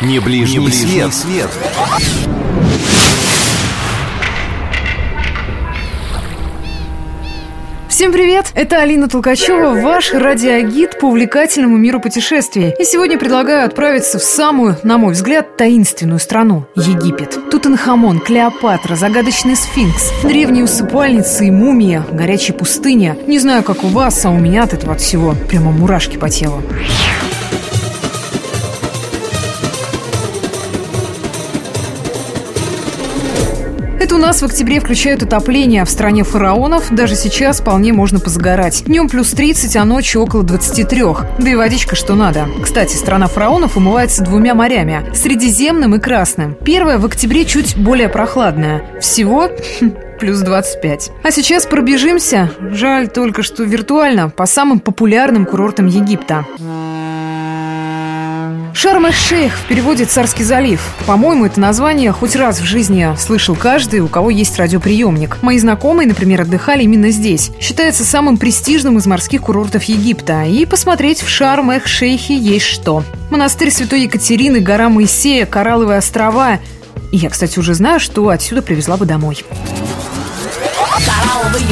[0.00, 1.12] Не ближний, Не ближний свет.
[1.12, 1.50] свет.
[7.88, 8.52] Всем привет!
[8.54, 12.72] Это Алина Толкачева, ваш радиогид по увлекательному миру путешествий.
[12.78, 17.36] И сегодня предлагаю отправиться в самую, на мой взгляд, таинственную страну– Египет.
[17.50, 23.16] Тутанхамон, Клеопатра, загадочный сфинкс, древние усыпальницы и мумия, горячая пустыня.
[23.26, 26.30] Не знаю, как у вас, а у меня от этого от всего прямо мурашки по
[26.30, 26.62] телу.
[34.08, 35.84] Это у нас в октябре включают отопление.
[35.84, 38.84] В стране фараонов даже сейчас вполне можно позагорать.
[38.86, 41.02] Днем плюс 30, а ночью около 23.
[41.38, 42.48] Да и водичка что надо.
[42.62, 45.02] Кстати, страна фараонов умывается двумя морями.
[45.14, 46.54] Средиземным и Красным.
[46.54, 48.82] Первое в октябре чуть более прохладное.
[48.98, 49.50] Всего
[50.18, 51.10] плюс 25.
[51.22, 56.46] А сейчас пробежимся, жаль только, что виртуально, по самым популярным курортам Египта.
[58.80, 60.80] Шарм-эш-Шейх в переводе «Царский залив».
[61.04, 65.38] По-моему, это название хоть раз в жизни слышал каждый, у кого есть радиоприемник.
[65.42, 67.50] Мои знакомые, например, отдыхали именно здесь.
[67.58, 70.44] Считается самым престижным из морских курортов Египта.
[70.44, 73.02] И посмотреть в Шарм-эш-Шейхе есть что.
[73.30, 76.60] Монастырь Святой Екатерины, гора Моисея, Коралловые острова.
[77.10, 79.44] И я, кстати, уже знаю, что отсюда привезла бы домой.
[81.04, 81.64] Коралловые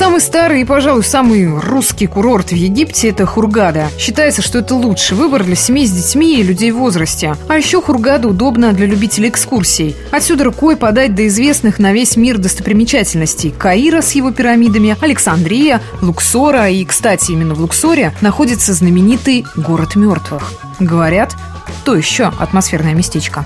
[0.00, 3.88] Самый старый и, пожалуй, самый русский курорт в Египте– это Хургада.
[3.98, 7.36] Считается, что это лучший выбор для семей с детьми и людей в возрасте.
[7.48, 9.94] А еще Хургада удобна для любителей экскурсий.
[10.10, 13.50] Отсюда рукой подать до известных на весь мир достопримечательностей.
[13.50, 20.54] Каира с его пирамидами, Александрия, Луксора и, кстати, именно в Луксоре находится знаменитый город мертвых.
[20.80, 21.36] Говорят,
[21.84, 23.44] то еще атмосферное местечко.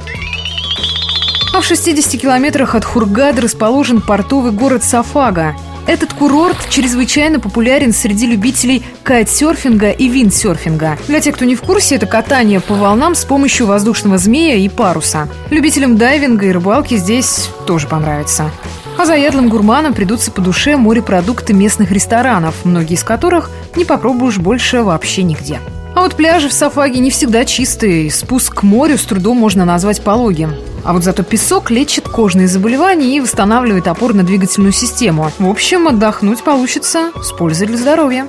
[1.55, 5.55] А в 60 километрах от Хургады расположен портовый город Сафага.
[5.87, 10.99] Этот курорт чрезвычайно популярен среди любителей кайтсерфинга и виндсерфинга.
[11.07, 14.69] Для тех, кто не в курсе, это катание по волнам с помощью воздушного змея и
[14.69, 15.29] паруса.
[15.51, 18.51] Любителям дайвинга и рыбалки здесь тоже понравится.
[18.99, 24.83] А заядлым гурманам придутся по душе морепродукты местных ресторанов, многие из которых не попробуешь больше
[24.83, 25.61] вообще нигде.
[25.95, 30.03] А вот пляжи в Сафаге не всегда чистые, спуск к морю с трудом можно назвать
[30.03, 30.55] пологим.
[30.85, 35.31] А вот зато песок лечит кожные заболевания и восстанавливает опорно-двигательную систему.
[35.39, 38.29] В общем, отдохнуть получится с пользой для здоровья.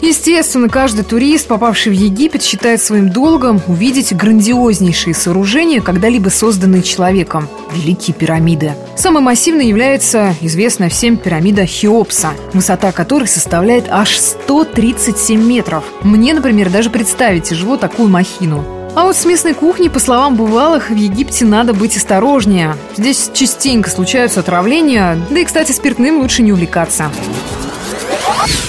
[0.00, 7.48] Естественно, каждый турист, попавший в Египет, считает своим долгом увидеть грандиознейшие сооружения, когда-либо созданные человеком–
[7.72, 8.74] Великие пирамиды.
[8.96, 15.84] Самой массивной является известная всем пирамида Хеопса, высота которой составляет аж 137 метров.
[16.02, 18.81] Мне, например, даже представить тяжело такую махину.
[18.94, 22.76] А вот с местной кухней, по словам бывалых, в Египте надо быть осторожнее.
[22.96, 27.10] Здесь частенько случаются отравления, да и, кстати, спиртным лучше не увлекаться.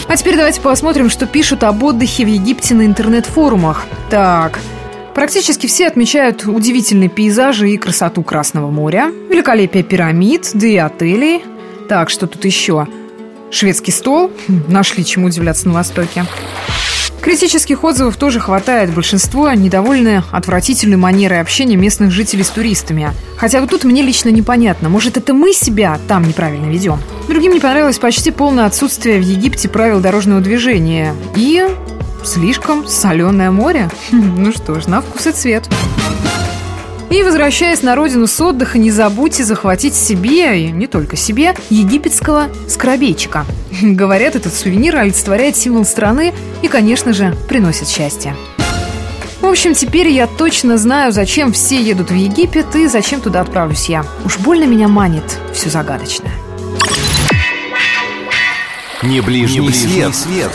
[0.07, 3.85] А теперь давайте посмотрим, что пишут об отдыхе в Египте на интернет-форумах.
[4.09, 4.59] Так,
[5.13, 11.43] Практически все отмечают удивительные пейзажи и красоту Красного моря, великолепие пирамид, да и отелей.
[11.87, 12.87] Так, что тут еще?
[13.51, 14.31] Шведский стол.
[14.47, 16.25] Хм, нашли чему удивляться на Востоке.
[17.23, 18.93] Критических отзывов тоже хватает.
[18.93, 23.11] Большинство недовольны отвратительной манерой общения местных жителей с туристами.
[23.37, 24.89] Хотя вот тут мне лично непонятно.
[24.89, 26.99] Может, это мы себя там неправильно ведем?
[27.29, 31.15] Другим не понравилось почти полное отсутствие в Египте правил дорожного движения.
[31.37, 31.65] И
[32.25, 33.89] слишком соленое море.
[34.11, 35.69] Ну что ж, на вкус и цвет.
[37.13, 42.47] И возвращаясь на родину с отдыха, не забудьте захватить себе, и не только себе, египетского
[42.67, 43.45] скоробейчика.
[43.83, 48.35] Говорят, этот сувенир олицетворяет символ страны и, конечно же, приносит счастье.
[49.41, 53.89] В общем, теперь я точно знаю, зачем все едут в Египет и зачем туда отправлюсь
[53.89, 54.03] я.
[54.25, 56.33] Уж больно меня манит все загадочное.
[59.03, 60.15] Не ближний, Не ближний свет.
[60.15, 60.51] свет.